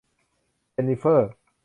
[0.73, 1.29] เจนนิเฟอร์